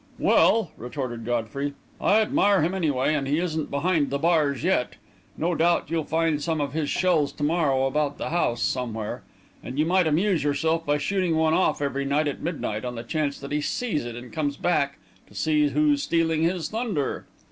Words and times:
"Well," 0.17 0.71
retorted 0.77 1.25
Godfrey, 1.25 1.75
"I 2.01 2.21
admire 2.21 2.63
him, 2.63 2.73
anyway; 2.73 3.13
and 3.13 3.27
he 3.27 3.37
isn't 3.37 3.69
behind 3.69 4.09
the 4.09 4.17
bars 4.17 4.63
yet. 4.63 4.95
No 5.37 5.53
doubt 5.53 5.91
you'll 5.91 6.05
find 6.05 6.41
some 6.41 6.59
of 6.59 6.73
his 6.73 6.89
shells 6.89 7.31
to 7.33 7.43
morrow 7.43 7.85
about 7.85 8.17
the 8.17 8.31
house 8.31 8.63
somewhere, 8.63 9.21
and 9.63 9.77
you 9.77 9.85
might 9.85 10.07
amuse 10.07 10.43
yourself 10.43 10.83
by 10.87 10.97
shooting 10.97 11.35
one 11.35 11.53
off 11.53 11.83
every 11.83 12.03
night 12.03 12.27
at 12.27 12.41
midnight, 12.41 12.83
on 12.83 12.95
the 12.95 13.03
chance 13.03 13.39
that 13.41 13.51
he 13.51 13.61
sees 13.61 14.03
it 14.03 14.15
and 14.15 14.33
comes 14.33 14.57
back 14.57 14.97
to 15.27 15.35
see 15.35 15.67
who's 15.69 16.01
stealing 16.01 16.41
his 16.41 16.69
thunder!" 16.69 17.27